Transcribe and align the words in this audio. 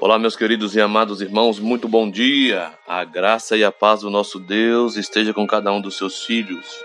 Olá, 0.00 0.18
meus 0.18 0.36
queridos 0.36 0.76
e 0.76 0.80
amados 0.82 1.22
irmãos, 1.22 1.58
muito 1.58 1.88
bom 1.88 2.10
dia. 2.10 2.76
A 2.86 3.04
graça 3.04 3.56
e 3.56 3.64
a 3.64 3.72
paz 3.72 4.00
do 4.00 4.10
nosso 4.10 4.38
Deus 4.38 4.96
esteja 4.96 5.32
com 5.32 5.46
cada 5.46 5.72
um 5.72 5.80
dos 5.80 5.96
seus 5.96 6.26
filhos. 6.26 6.84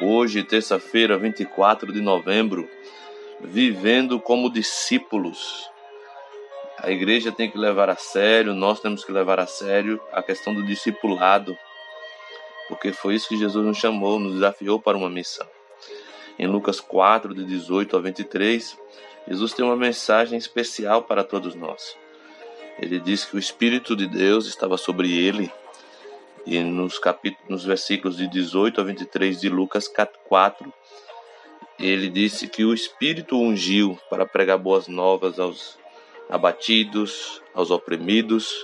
Hoje, 0.00 0.44
terça-feira, 0.44 1.18
24 1.18 1.92
de 1.92 2.00
novembro, 2.00 2.68
vivendo 3.40 4.20
como 4.20 4.52
discípulos. 4.52 5.68
A 6.78 6.90
igreja 6.90 7.32
tem 7.32 7.50
que 7.50 7.58
levar 7.58 7.90
a 7.90 7.96
sério, 7.96 8.54
nós 8.54 8.78
temos 8.78 9.04
que 9.04 9.10
levar 9.10 9.40
a 9.40 9.46
sério 9.46 10.00
a 10.12 10.22
questão 10.22 10.54
do 10.54 10.64
discipulado, 10.64 11.56
porque 12.68 12.92
foi 12.92 13.16
isso 13.16 13.28
que 13.28 13.38
Jesus 13.38 13.66
nos 13.66 13.78
chamou, 13.78 14.20
nos 14.20 14.34
desafiou 14.34 14.78
para 14.78 14.96
uma 14.96 15.10
missão. 15.10 15.48
Em 16.38 16.46
Lucas 16.46 16.78
4, 16.78 17.34
de 17.34 17.44
18 17.44 17.96
a 17.96 18.00
23, 18.00 18.78
Jesus 19.28 19.52
tem 19.52 19.64
uma 19.64 19.76
mensagem 19.76 20.38
especial 20.38 21.02
para 21.02 21.24
todos 21.24 21.54
nós 21.54 21.96
ele 22.78 23.00
diz 23.00 23.24
que 23.24 23.36
o 23.36 23.38
Espírito 23.38 23.96
de 23.96 24.06
Deus 24.06 24.46
estava 24.46 24.76
sobre 24.76 25.12
ele. 25.12 25.50
E 26.44 26.60
nos, 26.60 26.98
capítulos, 26.98 27.48
nos 27.48 27.64
versículos 27.64 28.16
de 28.16 28.28
18 28.28 28.80
a 28.80 28.84
23 28.84 29.40
de 29.40 29.48
Lucas 29.48 29.90
4, 30.28 30.72
ele 31.78 32.08
disse 32.08 32.46
que 32.46 32.64
o 32.64 32.72
Espírito 32.72 33.36
ungiu 33.36 33.98
para 34.08 34.24
pregar 34.24 34.58
boas 34.58 34.86
novas 34.86 35.40
aos 35.40 35.76
abatidos, 36.28 37.42
aos 37.52 37.70
oprimidos, 37.70 38.54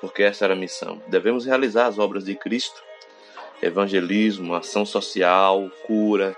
porque 0.00 0.22
essa 0.22 0.44
era 0.44 0.54
a 0.54 0.56
missão. 0.56 1.02
Devemos 1.08 1.44
realizar 1.44 1.86
as 1.86 1.98
obras 1.98 2.24
de 2.24 2.36
Cristo, 2.36 2.80
evangelismo, 3.60 4.54
ação 4.54 4.86
social, 4.86 5.68
cura. 5.86 6.36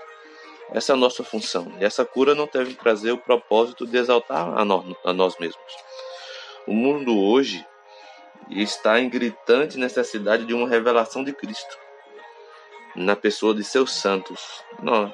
Essa 0.71 0.93
é 0.93 0.95
a 0.95 0.97
nossa 0.97 1.23
função. 1.23 1.71
E 1.79 1.83
essa 1.83 2.05
cura 2.05 2.33
não 2.33 2.49
deve 2.51 2.73
trazer 2.75 3.11
o 3.11 3.17
propósito 3.17 3.85
de 3.85 3.97
exaltar 3.97 4.57
a 4.57 4.63
nós, 4.63 4.85
a 5.03 5.11
nós 5.13 5.37
mesmos 5.37 5.61
o 6.67 6.73
mundo 6.73 7.17
hoje 7.17 7.65
está 8.49 8.99
em 8.99 9.09
gritante 9.09 9.77
necessidade 9.77 10.45
de 10.45 10.53
uma 10.53 10.67
revelação 10.67 11.23
de 11.23 11.33
Cristo 11.33 11.77
na 12.95 13.15
pessoa 13.15 13.53
de 13.53 13.63
seus 13.63 13.93
santos. 13.93 14.63
Não. 14.81 15.13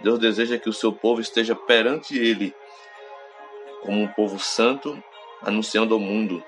Deus 0.00 0.18
deseja 0.18 0.58
que 0.58 0.68
o 0.68 0.72
seu 0.72 0.92
povo 0.92 1.20
esteja 1.20 1.54
perante 1.54 2.16
Ele 2.16 2.54
como 3.82 4.00
um 4.00 4.08
povo 4.08 4.38
santo, 4.38 5.00
anunciando 5.42 5.94
ao 5.94 6.00
mundo, 6.00 6.42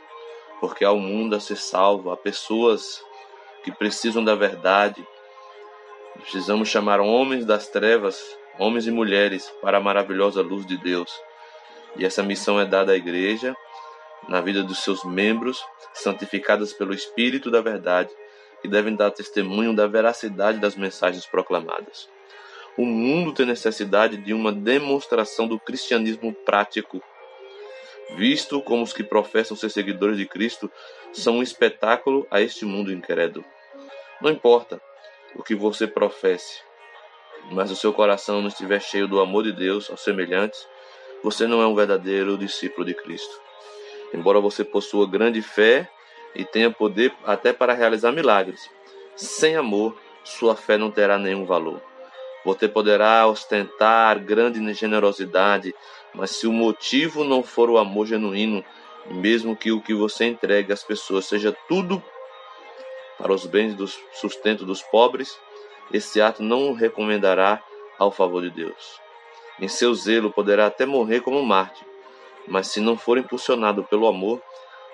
porque 0.61 0.85
há 0.85 0.93
um 0.93 1.01
mundo 1.01 1.35
a 1.37 1.41
ser 1.41 1.57
salvo, 1.57 2.11
há 2.11 2.17
pessoas 2.17 3.03
que 3.63 3.73
precisam 3.73 4.23
da 4.25 4.35
verdade. 4.35 5.07
Precisamos 6.15 6.69
chamar 6.69 7.01
homens 7.01 7.45
das 7.45 7.69
trevas, 7.69 8.21
homens 8.61 8.87
e 8.87 8.91
mulheres, 8.91 9.51
para 9.63 9.79
a 9.79 9.81
maravilhosa 9.81 10.43
luz 10.43 10.67
de 10.67 10.77
Deus. 10.77 11.11
E 11.97 12.05
essa 12.05 12.23
missão 12.23 12.61
é 12.61 12.67
dada 12.67 12.93
à 12.93 12.97
igreja 12.97 13.57
na 14.29 14.43
vida 14.43 14.63
dos 14.63 14.81
seus 14.81 15.03
membros, 15.03 15.65
santificadas 15.95 16.75
pelo 16.75 16.93
Espírito 16.93 17.51
da 17.51 17.63
Verdade, 17.63 18.11
que 18.61 18.69
devem 18.69 18.95
dar 18.95 19.11
testemunho 19.11 19.75
da 19.75 19.87
veracidade 19.87 20.59
das 20.59 20.77
mensagens 20.77 21.25
proclamadas. 21.25 22.07
O 22.77 22.85
mundo 22.85 23.33
tem 23.33 23.47
necessidade 23.47 24.19
de 24.19 24.35
uma 24.35 24.53
demonstração 24.53 25.49
do 25.49 25.59
cristianismo 25.59 26.35
prático, 26.45 27.03
visto 28.17 28.61
como 28.61 28.83
os 28.83 28.93
que 28.93 29.03
professam 29.03 29.57
ser 29.57 29.71
seguidores 29.71 30.19
de 30.19 30.27
Cristo 30.27 30.71
são 31.15 31.39
um 31.39 31.43
espetáculo 31.43 32.27
a 32.31 32.43
este 32.43 32.67
mundo 32.67 32.93
incrédulo. 32.93 33.45
Não 34.21 34.31
importa 34.31 34.81
o 35.35 35.43
que 35.43 35.55
você 35.55 35.87
professe, 35.87 36.61
mas 37.51 37.71
o 37.71 37.77
seu 37.77 37.93
coração 37.93 38.41
não 38.41 38.49
estiver 38.49 38.81
cheio 38.81 39.09
do 39.09 39.21
amor 39.21 39.45
de 39.45 39.53
Deus 39.53 39.91
aos 39.91 40.03
semelhantes, 40.03 40.67
você 41.23 41.47
não 41.47 41.61
é 41.61 41.67
um 41.67 41.75
verdadeiro 41.75 42.39
discípulo 42.39 42.87
de 42.87 42.95
Cristo. 42.95 43.41
Embora 44.13 44.41
você 44.41 44.65
possua 44.65 45.09
grande 45.09 45.43
fé 45.43 45.89
e 46.35 46.45
tenha 46.45 46.71
poder 46.71 47.13
até 47.25 47.53
para 47.53 47.75
realizar 47.75 48.13
milagres, 48.13 48.69
sem 49.17 49.57
amor, 49.57 49.97
sua 50.25 50.57
fé 50.57 50.77
não 50.77 50.91
terá 50.91 51.19
nenhum 51.19 51.45
valor. 51.45 51.81
Você 52.45 52.67
poderá 52.67 53.27
ostentar 53.27 54.19
grande 54.19 54.73
generosidade, 54.73 55.75
mas 56.15 56.31
se 56.31 56.47
o 56.47 56.53
motivo 56.53 57.23
não 57.23 57.43
for 57.43 57.69
o 57.69 57.79
amor 57.79 58.07
genuíno, 58.07 58.65
mesmo 59.07 59.57
que 59.57 59.73
o 59.73 59.81
que 59.81 59.95
você 59.95 60.27
entregue 60.27 60.73
às 60.73 60.83
pessoas 60.83 61.27
seja 61.27 61.55
tudo 61.69 62.03
para 63.19 63.33
os 63.33 63.45
bens 63.45 63.75
do 63.75 63.87
sustento 64.15 64.65
dos 64.65 64.83
pobres, 64.83 65.39
esse 65.93 66.21
ato 66.21 66.43
não 66.43 66.71
o 66.71 66.75
recomendará 66.75 67.63
ao 67.99 68.11
favor 68.11 68.43
de 68.43 68.51
Deus. 68.51 69.01
Em 69.61 69.69
seu 69.69 69.95
zelo 69.95 70.33
poderá 70.33 70.67
até 70.67 70.87
morrer 70.87 71.21
como 71.21 71.43
mártir, 71.45 71.87
mas 72.49 72.69
se 72.69 72.81
não 72.81 72.97
for 72.97 73.19
impulsionado 73.19 73.85
pelo 73.85 74.07
amor, 74.07 74.41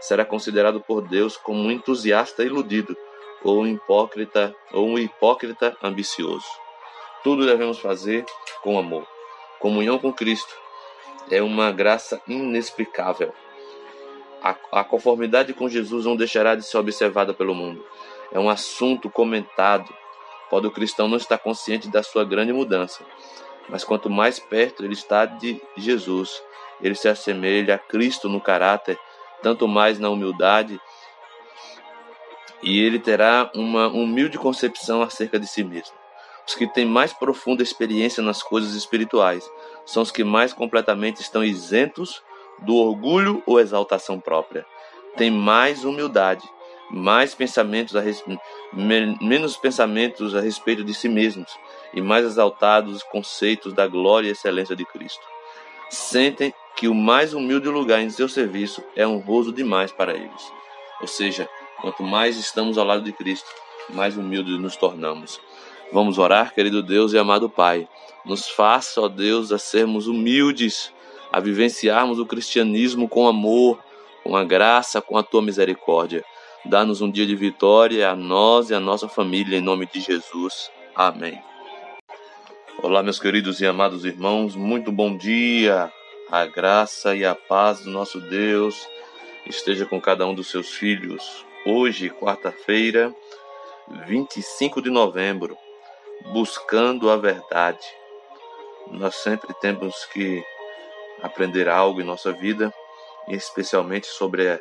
será 0.01 0.25
considerado 0.25 0.81
por 0.81 1.03
Deus 1.03 1.37
como 1.37 1.61
um 1.61 1.71
entusiasta 1.71 2.43
iludido 2.43 2.97
ou 3.43 3.61
um 3.63 3.67
hipócrita 3.67 4.55
ou 4.73 4.87
um 4.87 4.99
hipócrita 4.99 5.77
ambicioso. 5.83 6.47
Tudo 7.23 7.47
devemos 7.47 7.79
fazer 7.79 8.25
com 8.63 8.79
amor. 8.79 9.07
Comunhão 9.59 9.99
com 9.99 10.13
Cristo 10.13 10.55
é 11.31 11.43
uma 11.43 11.73
graça 11.73 12.21
inexplicável. 12.27 13.33
A, 14.43 14.55
a 14.73 14.85
conformidade 14.85 15.53
com 15.53 15.69
Jesus 15.69 16.05
não 16.05 16.15
deixará 16.15 16.55
de 16.55 16.63
ser 16.63 16.79
observada 16.79 17.35
pelo 17.35 17.55
mundo. 17.55 17.85
É 18.33 18.39
um 18.39 18.49
assunto 18.49 19.11
comentado. 19.11 19.93
Pode 20.51 20.67
o 20.67 20.71
cristão 20.71 21.09
não 21.09 21.17
estar 21.17 21.39
consciente 21.39 21.89
da 21.89 22.03
sua 22.03 22.25
grande 22.25 22.53
mudança, 22.53 23.05
mas 23.69 23.85
quanto 23.85 24.09
mais 24.09 24.39
perto 24.39 24.85
ele 24.85 24.95
está 24.95 25.27
de 25.27 25.61
Jesus, 25.77 26.43
ele 26.81 26.95
se 26.95 27.09
assemelha 27.09 27.75
a 27.75 27.79
Cristo 27.79 28.29
no 28.29 28.41
caráter, 28.41 28.99
tanto 29.43 29.67
mais 29.67 29.99
na 29.99 30.09
humildade, 30.09 30.81
e 32.63 32.81
ele 32.81 32.99
terá 32.99 33.51
uma 33.55 33.89
humilde 33.89 34.39
concepção 34.39 35.03
acerca 35.03 35.39
de 35.39 35.47
si 35.47 35.63
mesmo. 35.63 35.95
Os 36.47 36.55
que 36.55 36.67
têm 36.67 36.87
mais 36.87 37.13
profunda 37.13 37.63
experiência 37.63 38.23
nas 38.23 38.43
coisas 38.43 38.75
espirituais 38.75 39.49
são 39.85 40.03
os 40.03 40.11
que 40.11 40.23
mais 40.23 40.53
completamente 40.53 41.21
estão 41.21 41.45
isentos 41.45 42.23
do 42.61 42.77
orgulho 42.77 43.43
ou 43.47 43.61
exaltação 43.61 44.21
própria. 44.21 44.65
Têm 45.17 45.31
mais 45.31 45.85
humildade, 45.85 46.49
mais 46.91 47.35
pensamentos 47.35 47.97
a 47.97 48.01
res... 48.01 48.23
menos 48.73 49.57
pensamentos 49.57 50.35
a 50.35 50.41
respeito 50.41 50.85
de 50.85 50.95
si 50.95 51.09
mesmos 51.09 51.51
e 51.93 52.01
mais 52.01 52.25
exaltados 52.25 52.97
os 52.97 53.03
conceitos 53.03 53.73
da 53.73 53.87
glória 53.87 54.29
e 54.29 54.33
excelência 54.33 54.77
de 54.77 54.85
Cristo. 54.85 55.23
Sentem 55.91 56.53
que 56.77 56.89
o 56.89 56.95
mais 56.95 57.33
humilde 57.33 57.69
lugar 57.69 58.01
em 58.01 58.11
seu 58.11 58.29
serviço 58.29 58.83
é 58.95 59.07
honroso 59.07 59.53
demais 59.53 59.91
para 59.91 60.15
eles. 60.15 60.53
Ou 61.01 61.07
seja, 61.07 61.49
quanto 61.81 62.03
mais 62.03 62.37
estamos 62.37 62.77
ao 62.79 62.85
lado 62.85 63.03
de 63.03 63.13
Cristo, 63.13 63.49
mais 63.91 64.17
humildes 64.17 64.59
nos 64.59 64.77
tornamos. 64.77 65.41
Vamos 65.93 66.19
orar, 66.19 66.53
querido 66.53 66.83
Deus 66.83 67.13
e 67.13 67.19
amado 67.19 67.49
Pai. 67.49 67.89
Nos 68.25 68.49
faça, 68.49 69.01
ó 69.01 69.09
Deus, 69.09 69.53
a 69.53 69.59
sermos 69.59 70.09
humildes, 70.09 70.93
a 71.33 71.39
vivenciarmos 71.39 72.19
o 72.19 72.27
cristianismo 72.27 73.09
com 73.09 73.29
amor, 73.29 73.79
com 74.25 74.37
a 74.37 74.43
graça, 74.43 75.01
com 75.01 75.17
a 75.17 75.23
tua 75.23 75.41
misericórdia. 75.41 76.25
Dá-nos 76.69 77.01
um 77.01 77.09
dia 77.09 77.25
de 77.25 77.37
vitória 77.37 78.11
a 78.11 78.17
nós 78.17 78.71
e 78.71 78.75
a 78.75 78.81
nossa 78.81 79.09
família, 79.09 79.57
em 79.57 79.61
nome 79.61 79.87
de 79.87 80.01
Jesus. 80.01 80.69
Amém. 80.97 81.41
Olá, 82.83 83.05
meus 83.05 83.21
queridos 83.21 83.61
e 83.61 83.67
amados 83.67 84.05
irmãos, 84.05 84.57
muito 84.57 84.91
bom 84.91 85.17
dia 85.17 85.93
a 86.29 86.45
graça 86.45 87.15
e 87.15 87.25
a 87.25 87.37
paz 87.37 87.85
do 87.85 87.91
nosso 87.91 88.21
Deus 88.21 88.89
esteja 89.47 89.87
com 89.87 90.01
cada 90.01 90.27
um 90.27 90.35
dos 90.35 90.49
seus 90.49 90.71
filhos. 90.71 91.47
Hoje, 91.65 92.11
quarta-feira, 92.11 93.15
25 94.07 94.83
de 94.83 94.91
novembro, 94.91 95.57
buscando 96.33 97.11
a 97.11 97.17
verdade. 97.17 97.87
Nós 98.91 99.15
sempre 99.15 99.55
temos 99.61 100.05
que 100.07 100.43
aprender 101.23 101.69
algo 101.69 102.01
em 102.01 102.05
nossa 102.05 102.33
vida, 102.33 102.75
especialmente 103.29 104.09
sobre 104.09 104.61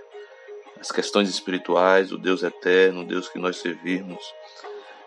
as 0.80 0.92
questões 0.92 1.30
espirituais, 1.30 2.12
o 2.12 2.18
Deus 2.18 2.44
eterno, 2.44 3.02
o 3.02 3.06
Deus 3.06 3.30
que 3.30 3.40
nós 3.40 3.58
servimos. 3.58 4.22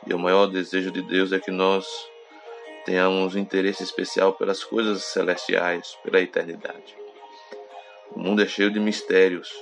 E 0.06 0.14
o 0.14 0.18
maior 0.18 0.46
desejo 0.46 0.90
de 0.90 1.02
Deus 1.02 1.32
é 1.32 1.38
que 1.38 1.50
nós 1.50 1.86
tenhamos 2.84 3.34
um 3.34 3.38
interesse 3.38 3.82
especial 3.82 4.32
pelas 4.32 4.64
coisas 4.64 5.04
celestiais, 5.04 5.98
pela 6.02 6.20
eternidade. 6.20 6.96
O 8.12 8.18
mundo 8.18 8.42
é 8.42 8.46
cheio 8.46 8.70
de 8.70 8.80
mistérios. 8.80 9.52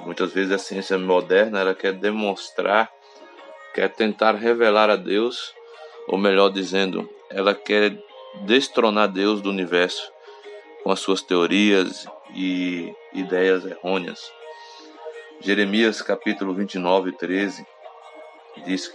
Muitas 0.00 0.32
vezes 0.32 0.52
a 0.52 0.58
ciência 0.58 0.98
moderna 0.98 1.60
ela 1.60 1.74
quer 1.74 1.92
demonstrar, 1.92 2.90
quer 3.74 3.90
tentar 3.90 4.32
revelar 4.32 4.88
a 4.88 4.96
Deus, 4.96 5.54
ou 6.08 6.16
melhor 6.16 6.48
dizendo, 6.48 7.08
ela 7.30 7.54
quer 7.54 7.96
destronar 8.42 9.08
Deus 9.08 9.40
do 9.40 9.50
universo 9.50 10.10
com 10.82 10.90
as 10.90 11.00
suas 11.00 11.22
teorias 11.22 12.06
e 12.34 12.92
ideias 13.12 13.64
errôneas. 13.64 14.20
Jeremias 15.40 16.00
capítulo 16.00 16.54
29, 16.54 17.12
13 17.12 17.66
diz 18.64 18.92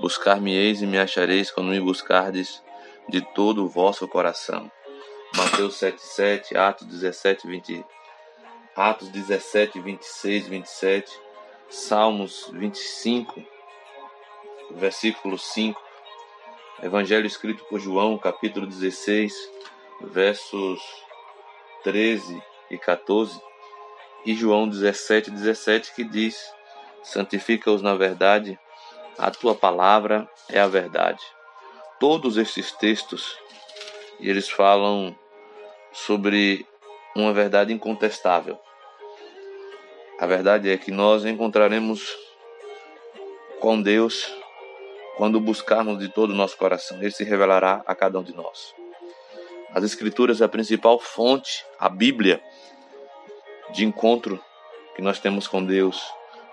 Buscar-me-eis 0.00 0.82
e 0.82 0.86
me 0.86 0.98
achareis 0.98 1.50
quando 1.50 1.70
me 1.70 1.80
buscardes 1.80 2.62
de 3.08 3.20
todo 3.34 3.64
o 3.64 3.68
vosso 3.68 4.06
coração. 4.08 4.70
Mateus 5.36 5.76
7,7, 5.80 6.56
Atos 6.56 6.86
17, 6.86 7.46
20, 7.46 7.84
Atos 8.74 9.08
17, 9.08 9.80
26, 9.80 10.48
27, 10.48 11.20
Salmos 11.68 12.50
25, 12.52 13.42
versículo 14.72 15.38
5, 15.38 15.80
Evangelho 16.82 17.26
escrito 17.26 17.64
por 17.64 17.80
João, 17.80 18.18
capítulo 18.18 18.66
16, 18.66 19.32
versos 20.02 20.80
13 21.84 22.42
e 22.70 22.76
14, 22.76 23.40
e 24.26 24.34
João 24.34 24.68
17, 24.68 25.30
17, 25.30 25.94
que 25.94 26.02
diz: 26.02 26.52
Santifica-os 27.02 27.80
na 27.80 27.94
verdade, 27.94 28.58
a 29.16 29.30
tua 29.30 29.54
palavra 29.54 30.28
é 30.48 30.58
a 30.58 30.66
verdade. 30.66 31.22
Todos 32.00 32.36
estes 32.36 32.72
textos, 32.72 33.38
eles 34.18 34.50
falam 34.50 35.16
sobre 35.92 36.66
uma 37.14 37.32
verdade 37.32 37.72
incontestável. 37.72 38.58
A 40.18 40.26
verdade 40.26 40.70
é 40.70 40.76
que 40.76 40.90
nós 40.90 41.24
encontraremos 41.24 42.14
com 43.60 43.80
Deus 43.80 44.34
quando 45.16 45.40
buscarmos 45.40 45.98
de 45.98 46.08
todo 46.08 46.30
o 46.30 46.34
nosso 46.34 46.56
coração. 46.58 46.98
Ele 46.98 47.10
se 47.10 47.24
revelará 47.24 47.82
a 47.86 47.94
cada 47.94 48.18
um 48.18 48.22
de 48.22 48.34
nós. 48.34 48.74
As 49.72 49.84
Escrituras 49.84 50.40
é 50.40 50.44
a 50.44 50.48
principal 50.48 50.98
fonte, 50.98 51.64
a 51.78 51.88
Bíblia, 51.88 52.42
de 53.72 53.84
encontro 53.84 54.42
que 54.94 55.02
nós 55.02 55.18
temos 55.18 55.46
com 55.46 55.64
Deus. 55.64 56.02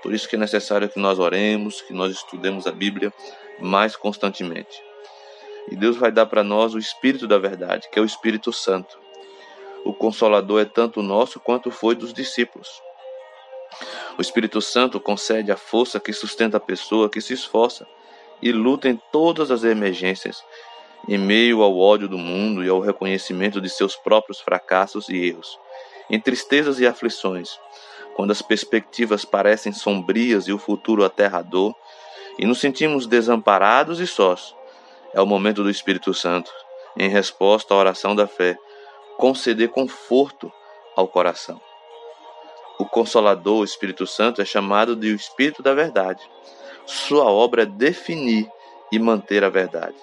Por 0.02 0.14
isso 0.14 0.28
que 0.28 0.36
é 0.36 0.40
necessário 0.40 0.90
que 0.90 1.00
nós 1.00 1.20
oremos, 1.20 1.82
que 1.82 1.94
nós 1.94 2.12
estudemos 2.12 2.68
a 2.68 2.72
Bíblia 2.72 3.14
mais 3.60 3.96
constantemente. 3.96 4.82
E 5.72 5.76
Deus 5.76 5.96
vai 5.96 6.12
dar 6.12 6.26
para 6.26 6.44
nós 6.44 6.74
o 6.74 6.80
Espírito 6.80 7.28
da 7.28 7.38
verdade, 7.38 7.88
que 7.92 7.98
é 7.98 8.02
o 8.02 8.06
Espírito 8.06 8.52
Santo. 8.52 9.00
O 9.86 9.94
Consolador 9.94 10.62
é 10.62 10.66
tanto 10.66 11.02
nosso 11.02 11.40
quanto 11.40 11.72
foi 11.72 11.96
dos 11.96 12.14
discípulos. 12.14 12.70
O 14.18 14.22
Espírito 14.22 14.62
Santo 14.62 15.00
concede 15.00 15.52
a 15.52 15.58
força 15.58 16.00
que 16.00 16.14
sustenta 16.14 16.58
a 16.58 16.60
pessoa 16.60 17.10
que 17.10 17.22
se 17.22 17.34
esforça 17.34 17.88
e 18.42 18.52
luta 18.52 18.90
em 18.90 19.00
todas 19.12 19.52
as 19.52 19.64
emergências, 19.64 20.44
em 21.08 21.18
meio 21.18 21.62
ao 21.62 21.78
ódio 21.78 22.08
do 22.08 22.18
mundo 22.18 22.64
e 22.64 22.70
ao 22.70 22.80
reconhecimento 22.80 23.60
de 23.60 23.70
seus 23.70 23.96
próprios 23.96 24.40
fracassos 24.40 25.10
e 25.10 25.18
erros, 25.18 25.58
em 26.10 26.20
tristezas 26.20 26.80
e 26.80 26.88
aflições, 26.88 27.58
quando 28.16 28.32
as 28.32 28.42
perspectivas 28.42 29.26
parecem 29.26 29.72
sombrias 29.72 30.48
e 30.48 30.54
o 30.54 30.60
futuro 30.60 31.04
aterrador, 31.04 31.74
e 32.38 32.46
nos 32.46 32.60
sentimos 32.60 33.06
desamparados 33.06 34.00
e 34.00 34.08
sós. 34.08 34.56
É 35.14 35.22
o 35.22 35.26
momento 35.26 35.64
do 35.64 35.70
Espírito 35.70 36.14
Santo, 36.14 36.52
em 36.98 37.10
resposta 37.10 37.74
à 37.74 37.78
oração 37.78 38.16
da 38.16 38.28
fé, 38.28 38.58
conceder 39.18 39.70
conforto 39.70 40.52
ao 40.96 41.08
coração. 41.08 41.60
O 42.80 42.86
Consolador, 42.86 43.60
o 43.60 43.64
Espírito 43.64 44.06
Santo, 44.08 44.42
é 44.42 44.46
chamado 44.46 44.96
de 44.96 45.12
o 45.12 45.16
Espírito 45.16 45.62
da 45.62 45.74
Verdade. 45.74 46.22
Sua 46.86 47.26
obra 47.26 47.64
é 47.64 47.66
definir 47.66 48.50
e 48.92 49.00
manter 49.00 49.44
a 49.44 49.50
verdade. 49.50 49.96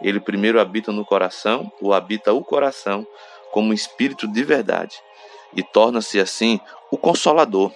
Ele 0.00 0.20
primeiro 0.20 0.60
habita 0.60 0.90
no 0.92 1.04
coração, 1.04 1.70
ou 1.80 1.92
habita 1.92 2.32
o 2.32 2.42
coração, 2.42 3.06
como 3.50 3.72
Espírito 3.72 4.26
de 4.26 4.42
verdade, 4.42 4.96
e 5.54 5.62
torna-se 5.62 6.20
assim 6.20 6.60
o 6.90 6.96
Consolador. 6.96 7.72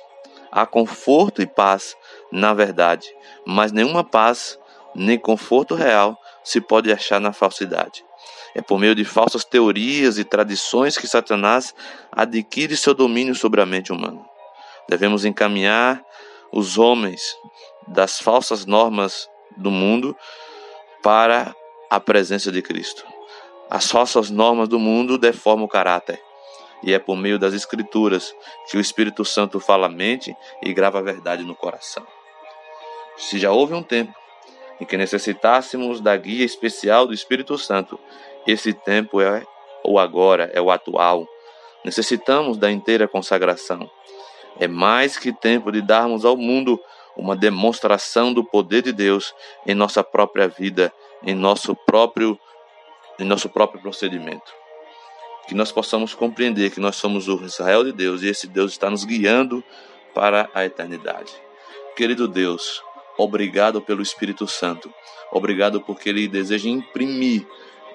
Há 0.51 0.65
conforto 0.65 1.43
e 1.43 1.47
paz 1.47 1.97
na 2.33 2.55
verdade, 2.55 3.07
mas 3.45 3.73
nenhuma 3.73 4.03
paz 4.03 4.59
nem 4.95 5.19
conforto 5.19 5.75
real 5.75 6.19
se 6.43 6.61
pode 6.61 6.91
achar 6.91 7.21
na 7.21 7.33
falsidade. 7.33 8.05
É 8.55 8.63
por 8.63 8.79
meio 8.79 8.95
de 8.95 9.05
falsas 9.05 9.45
teorias 9.45 10.19
e 10.19 10.25
tradições 10.25 10.97
que 10.97 11.07
Satanás 11.07 11.75
adquire 12.11 12.77
seu 12.77 12.95
domínio 12.95 13.35
sobre 13.35 13.61
a 13.61 13.67
mente 13.67 13.93
humana. 13.93 14.25
Devemos 14.89 15.25
encaminhar 15.25 16.03
os 16.51 16.79
homens 16.79 17.37
das 17.87 18.19
falsas 18.19 18.65
normas 18.65 19.29
do 19.57 19.71
mundo 19.71 20.17
para 21.03 21.55
a 21.91 22.01
presença 22.01 22.51
de 22.51 22.63
Cristo. 22.63 23.05
As 23.69 23.91
falsas 23.91 24.31
normas 24.31 24.69
do 24.69 24.79
mundo 24.79 25.19
deformam 25.19 25.67
o 25.67 25.69
caráter, 25.69 26.23
e 26.83 26.93
é 26.93 26.99
por 26.99 27.17
meio 27.17 27.39
das 27.39 27.55
Escrituras 27.55 28.35
que 28.69 28.77
o 28.77 28.81
Espírito 28.81 29.25
Santo 29.25 29.59
fala 29.61 29.87
a 29.87 29.91
mente 29.91 30.37
e 30.63 30.73
grava 30.73 30.99
a 30.99 31.03
verdade 31.03 31.43
no 31.43 31.55
coração. 31.55 32.07
Se 33.17 33.39
já 33.39 33.51
houve 33.51 33.75
um 33.75 33.83
tempo 33.83 34.15
em 34.81 34.85
que 34.85 34.97
necessitássemos 34.97 36.01
da 36.01 36.17
guia 36.17 36.45
especial 36.45 37.07
do 37.07 37.15
Espírito 37.15 37.57
Santo, 37.57 37.99
esse 38.47 38.73
tempo 38.73 39.21
é 39.21 39.43
o 39.83 39.99
agora, 39.99 40.51
é 40.53 40.61
o 40.61 40.71
atual. 40.71 41.27
Necessitamos 41.85 42.59
da 42.59 42.71
inteira 42.71 43.09
consagração. 43.09 43.91
É 44.59 44.69
mais 44.69 45.17
que 45.17 45.33
tempo 45.33 45.73
de 45.73 45.81
darmos 45.81 46.25
ao 46.25 46.37
mundo 46.37 46.81
uma 47.17 47.35
demonstração 47.35 48.33
do 48.33 48.45
poder 48.45 48.83
de 48.83 48.93
Deus 48.93 49.35
em 49.67 49.75
nossa 49.75 50.05
própria 50.05 50.47
vida, 50.47 50.93
em 51.23 51.35
nosso 51.35 51.75
próprio 51.75 52.39
em 53.19 53.25
nosso 53.25 53.49
próprio 53.49 53.81
procedimento. 53.81 54.66
Que 55.47 55.55
nós 55.55 55.71
possamos 55.71 56.15
compreender 56.15 56.71
que 56.71 56.81
nós 56.81 56.97
somos 56.97 57.29
o 57.29 57.45
Israel 57.45 57.85
de 57.85 57.93
Deus 57.93 58.23
e 58.23 58.29
esse 58.29 58.47
Deus 58.47 58.73
está 58.73 58.91
nos 58.91 59.05
guiando 59.05 59.63
para 60.15 60.51
a 60.55 60.65
eternidade. 60.65 61.33
Querido 61.97 62.27
Deus, 62.27 62.83
obrigado 63.17 63.81
pelo 63.81 64.03
Espírito 64.03 64.47
Santo. 64.47 64.93
Obrigado 65.31 65.81
porque 65.81 66.09
ele 66.09 66.29
deseja 66.29 66.69
imprimir 66.69 67.47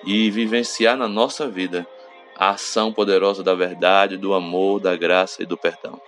e 0.05 0.29
vivenciar 0.31 0.97
na 0.97 1.07
nossa 1.07 1.47
vida 1.47 1.87
a 2.35 2.51
ação 2.51 2.91
poderosa 2.91 3.43
da 3.43 3.53
verdade, 3.53 4.17
do 4.17 4.33
amor, 4.33 4.79
da 4.79 4.95
graça 4.95 5.43
e 5.43 5.45
do 5.45 5.57
perdão. 5.57 6.01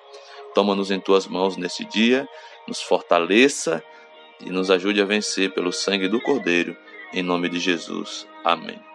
Toma-nos 0.54 0.92
em 0.92 1.00
tuas 1.00 1.28
mãos 1.28 1.58
neste 1.58 1.86
dia, 1.86 2.28
nos 2.68 2.82
fortaleça 2.82 3.84
e 4.40 4.50
nos 4.50 4.70
ajude 4.70 5.02
a 5.02 5.06
vencer 5.06 5.54
pelo 5.54 5.72
sangue 5.72 6.08
do 6.08 6.22
Cordeiro, 6.22 6.76
em 7.14 7.24
nome 7.24 7.50
de 7.50 7.60
Jesus. 7.60 8.28
Amém. 8.44 8.93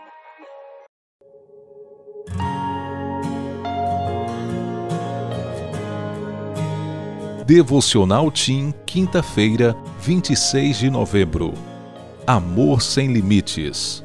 Devocional 7.48 8.30
Tim, 8.30 8.74
quinta-feira, 8.84 9.74
26 10.02 10.80
de 10.80 10.90
novembro. 10.90 11.54
Amor 12.26 12.82
sem 12.82 13.10
limites. 13.10 14.04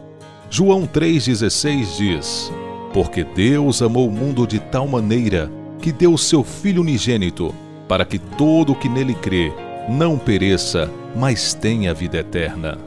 João 0.49 0.87
3,16 0.87 1.97
diz: 1.97 2.51
Porque 2.93 3.21
Deus 3.21 3.81
amou 3.81 4.07
o 4.07 4.11
mundo 4.11 4.47
de 4.47 4.59
tal 4.59 4.87
maneira 4.87 5.51
que 5.81 5.91
deu 5.91 6.17
seu 6.17 6.41
Filho 6.41 6.81
unigênito, 6.83 7.53
para 7.85 8.05
que 8.05 8.17
todo 8.17 8.71
o 8.71 8.75
que 8.75 8.87
nele 8.87 9.13
crê 9.13 9.51
não 9.89 10.17
pereça, 10.17 10.89
mas 11.13 11.53
tenha 11.53 11.93
vida 11.93 12.19
eterna. 12.19 12.77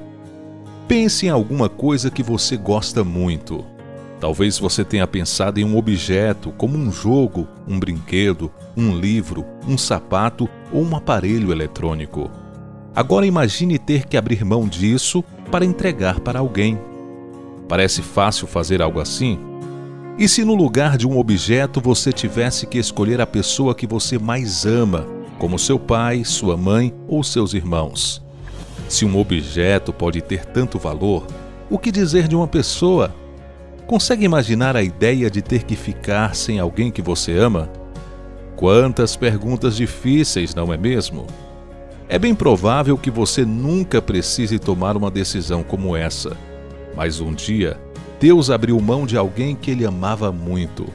Pense 0.88 1.26
em 1.26 1.28
alguma 1.28 1.69
coisa 1.69 2.11
que 2.11 2.23
você 2.23 2.57
gosta 2.57 3.04
muito. 3.04 3.62
Talvez 4.21 4.59
você 4.59 4.83
tenha 4.83 5.07
pensado 5.07 5.61
em 5.61 5.64
um 5.64 5.76
objeto, 5.76 6.50
como 6.52 6.76
um 6.78 6.90
jogo, 6.90 7.47
um 7.69 7.78
brinquedo, 7.78 8.50
um 8.76 8.97
livro, 8.97 9.45
um 9.69 9.76
sapato 9.76 10.49
ou 10.73 10.82
um 10.82 10.96
aparelho 10.96 11.52
eletrônico. 11.52 12.30
Agora 12.94 13.26
imagine 13.26 13.78
ter 13.78 14.06
que 14.06 14.16
abrir 14.16 14.44
mão 14.44 14.66
disso 14.66 15.23
para 15.50 15.64
entregar 15.64 16.20
para 16.20 16.38
alguém. 16.38 16.78
Parece 17.68 18.00
fácil 18.00 18.46
fazer 18.46 18.80
algo 18.80 19.00
assim? 19.00 19.38
E 20.18 20.26
se 20.26 20.44
no 20.44 20.54
lugar 20.54 20.96
de 20.96 21.06
um 21.06 21.18
objeto 21.18 21.80
você 21.80 22.11
tivesse 22.11 22.66
que 22.66 22.78
escolher 22.78 23.20
a 23.20 23.26
pessoa 23.26 23.75
que 23.75 23.87
você 23.87 24.18
mais 24.18 24.64
ama, 24.64 25.06
como 25.38 25.58
seu 25.58 25.78
pai, 25.78 26.25
sua 26.25 26.56
mãe 26.56 26.94
ou 27.06 27.23
seus 27.23 27.52
irmãos? 27.52 28.25
Se 28.88 29.04
um 29.04 29.18
objeto 29.18 29.92
pode 29.92 30.23
ter 30.23 30.46
tanto 30.46 30.78
valor, 30.78 31.26
o 31.68 31.78
que 31.78 31.92
dizer 31.92 32.28
de 32.28 32.37
uma 32.37 32.49
pessoa? 32.49 33.14
Consegue 33.87 34.25
imaginar 34.25 34.75
a 34.75 34.82
ideia 34.82 35.30
de 35.30 35.42
ter 35.42 35.64
que 35.64 35.76
ficar 35.76 36.35
sem 36.35 36.58
alguém 36.58 36.90
que 36.90 37.02
você 37.02 37.37
ama? 37.37 37.70
Quantas 38.56 39.14
perguntas 39.14 39.76
difíceis, 39.76 40.54
não 40.54 40.72
é 40.72 40.78
mesmo? 40.78 41.26
É 42.08 42.18
bem 42.18 42.34
provável 42.34 42.96
que 42.96 43.10
você 43.10 43.44
nunca 43.44 44.00
precise 44.00 44.58
tomar 44.58 44.96
uma 44.96 45.10
decisão 45.10 45.62
como 45.62 45.94
essa, 45.94 46.34
mas 46.96 47.20
um 47.20 47.34
dia 47.34 47.78
Deus 48.18 48.48
abriu 48.48 48.80
mão 48.80 49.06
de 49.06 49.16
alguém 49.16 49.54
que 49.54 49.70
ele 49.70 49.84
amava 49.84 50.32
muito. 50.32 50.86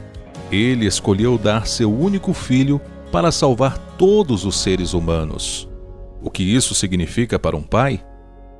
Ele 0.50 0.86
escolheu 0.86 1.38
dar 1.38 1.66
seu 1.68 1.92
único 1.92 2.32
filho 2.32 2.80
para 3.12 3.30
salvar 3.30 3.78
todos 3.96 4.44
os 4.44 4.58
seres 4.58 4.92
humanos. 4.92 5.68
O 6.20 6.30
que 6.30 6.42
isso 6.42 6.74
significa 6.74 7.38
para 7.38 7.56
um 7.56 7.62
pai? 7.62 8.04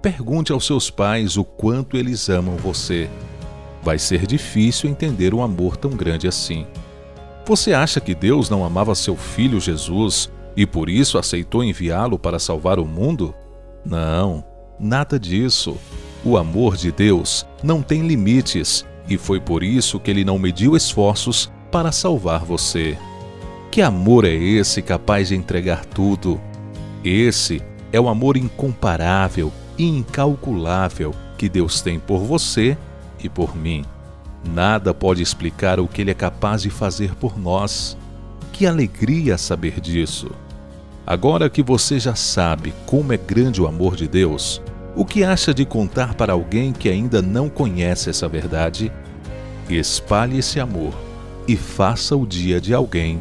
Pergunte 0.01 0.53
aos 0.53 0.65
seus 0.65 0.91
pais 0.91 1.37
o 1.37 1.45
quanto 1.45 1.97
eles 1.97 2.29
amam 2.29 2.57
você. 2.57 3.11
Vai 3.83 3.99
ser 3.99 4.27
difícil 4.27 4.89
entender 4.89 5.35
um 5.35 5.43
amor 5.43 5.77
tão 5.77 5.91
grande 5.91 6.29
assim. 6.29 6.67
Você 7.45 7.73
acha 7.73 8.01
que 8.01 8.15
Deus 8.15 8.49
não 8.49 8.65
amava 8.65 8.95
seu 8.95 9.17
filho 9.17 9.61
Jesus 9.61 10.31
e 10.57 10.65
por 10.65 10.89
isso 10.89 11.19
aceitou 11.19 11.65
enviá-lo 11.65 12.19
para 12.19 12.39
salvar 12.39 12.79
o 12.79 12.85
mundo? 12.85 13.35
Não, 13.85 14.45
nada 14.79 15.19
disso. 15.19 15.77
O 16.25 16.37
amor 16.37 16.77
de 16.77 16.93
Deus 16.93 17.45
não 17.63 17.83
tem 17.83 18.07
limites 18.07 18.87
e 19.09 19.19
foi 19.19 19.41
por 19.41 19.65
isso 19.65 19.99
que 19.99 20.11
ele 20.11 20.25
não 20.25 20.39
mediu 20.39 20.77
esforços 20.77 21.51
para 21.71 21.91
salvar 21.91 22.45
você. 22.45 22.97
Que 23.73 23.83
amor 23.83 24.25
é 24.25 24.35
esse 24.35 24.81
capaz 24.81 25.29
de 25.29 25.35
entregar 25.35 25.85
tudo? 25.85 26.41
Esse 27.03 27.61
é 27.93 28.01
o 28.01 28.09
amor 28.09 28.37
incomparável 28.37 29.53
e 29.77 29.89
incalculável 29.89 31.13
que 31.37 31.49
Deus 31.49 31.81
tem 31.81 31.99
por 31.99 32.21
você 32.21 32.77
e 33.23 33.29
por 33.29 33.57
mim. 33.57 33.85
Nada 34.45 34.93
pode 34.93 35.23
explicar 35.23 35.79
o 35.79 35.87
que 35.87 36.01
Ele 36.01 36.11
é 36.11 36.15
capaz 36.15 36.63
de 36.63 36.71
fazer 36.71 37.15
por 37.15 37.39
nós. 37.39 37.97
Que 38.53 38.67
alegria 38.67 39.39
saber 39.39 39.81
disso! 39.81 40.31
Agora 41.07 41.51
que 41.51 41.63
você 41.63 41.99
já 41.99 42.15
sabe 42.15 42.73
como 42.87 43.13
é 43.13 43.17
grande 43.17 43.61
o 43.61 43.67
amor 43.67 43.97
de 43.97 44.07
Deus, 44.07 44.63
o 44.95 45.05
que 45.05 45.25
acha 45.25 45.53
de 45.53 45.65
contar 45.65 46.15
para 46.15 46.33
alguém 46.33 46.73
que 46.73 46.89
ainda 46.89 47.21
não 47.21 47.49
conhece 47.49 48.09
essa 48.09 48.29
verdade? 48.29 48.93
Espalhe 49.69 50.39
esse 50.39 50.61
amor 50.61 50.95
e 51.49 51.57
faça 51.57 52.15
o 52.17 52.27
dia 52.27 52.61
de 52.61 52.73
alguém 52.73 53.21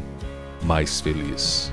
mais 0.63 1.01
feliz. 1.01 1.72